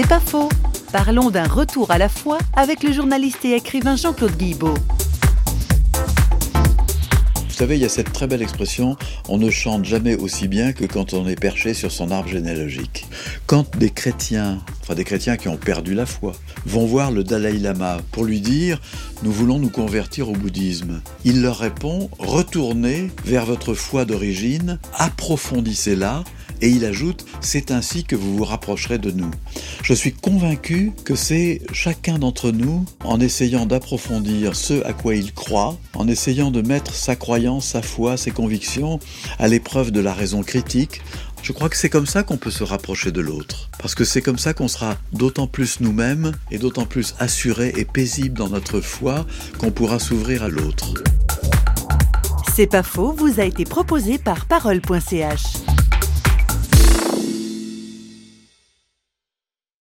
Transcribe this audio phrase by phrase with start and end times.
[0.00, 0.48] C'est pas faux.
[0.92, 4.74] Parlons d'un retour à la foi avec le journaliste et écrivain Jean-Claude Guibaud.
[7.48, 8.96] Vous savez, il y a cette très belle expression
[9.28, 13.08] on ne chante jamais aussi bien que quand on est perché sur son arbre généalogique.
[13.46, 16.32] Quand des chrétiens, enfin des chrétiens qui ont perdu la foi,
[16.64, 18.80] vont voir le Dalai Lama pour lui dire
[19.24, 26.22] nous voulons nous convertir au bouddhisme, il leur répond retournez vers votre foi d'origine, approfondissez-la
[26.60, 29.30] et il ajoute, c'est ainsi que vous vous rapprocherez de nous.
[29.82, 35.32] Je suis convaincu que c'est chacun d'entre nous, en essayant d'approfondir ce à quoi il
[35.32, 38.98] croit, en essayant de mettre sa croyance, sa foi, ses convictions
[39.38, 41.00] à l'épreuve de la raison critique,
[41.42, 43.70] je crois que c'est comme ça qu'on peut se rapprocher de l'autre.
[43.78, 47.84] Parce que c'est comme ça qu'on sera d'autant plus nous-mêmes et d'autant plus assurés et
[47.84, 49.26] paisibles dans notre foi
[49.58, 50.94] qu'on pourra s'ouvrir à l'autre.
[52.54, 55.67] C'est pas faux, vous a été proposé par parole.ch.